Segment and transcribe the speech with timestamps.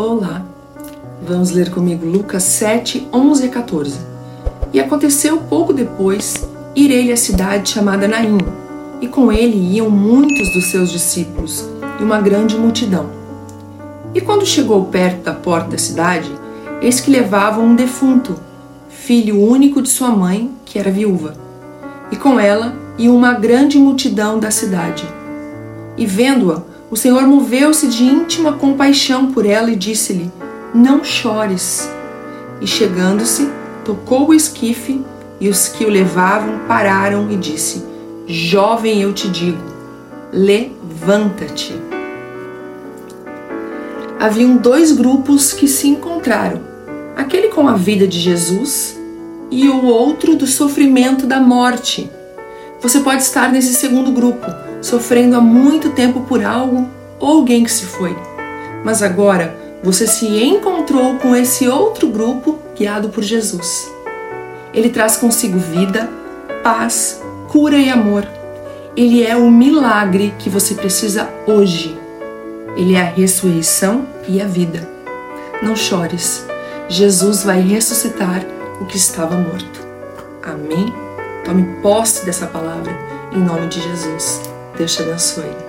[0.00, 0.46] Olá!
[1.26, 3.98] Vamos ler comigo Lucas 7, 11 a 14.
[4.72, 8.38] E aconteceu pouco depois ir ele à cidade chamada Naim,
[9.00, 13.10] e com ele iam muitos dos seus discípulos e uma grande multidão.
[14.14, 16.30] E quando chegou perto da porta da cidade,
[16.80, 18.36] eis que levavam um defunto,
[18.88, 21.34] filho único de sua mãe, que era viúva.
[22.12, 25.04] E com ela ia uma grande multidão da cidade.
[25.96, 30.30] E vendo-a, o Senhor moveu-se de íntima compaixão por ela e disse-lhe:
[30.74, 31.88] Não chores.
[32.60, 33.48] E chegando-se,
[33.84, 35.04] tocou o esquife,
[35.40, 37.84] e os que o levavam pararam e disse:
[38.26, 39.62] Jovem, eu te digo,
[40.32, 41.74] levanta-te.
[44.18, 46.60] Haviam dois grupos que se encontraram:
[47.14, 48.98] aquele com a vida de Jesus
[49.50, 52.10] e o outro do sofrimento da morte.
[52.80, 57.70] Você pode estar nesse segundo grupo sofrendo há muito tempo por algo ou alguém que
[57.70, 58.16] se foi.
[58.84, 63.90] Mas agora você se encontrou com esse outro grupo guiado por Jesus.
[64.72, 66.08] Ele traz consigo vida,
[66.62, 68.26] paz, cura e amor.
[68.96, 71.96] Ele é o milagre que você precisa hoje.
[72.76, 74.88] Ele é a ressurreição e a vida.
[75.62, 76.46] Não chores.
[76.88, 78.44] Jesus vai ressuscitar
[78.80, 79.86] o que estava morto.
[80.42, 80.92] Amém?
[81.44, 82.92] Tome posse dessa palavra
[83.32, 84.57] em nome de Jesus.
[84.78, 85.67] Deus te abençoe.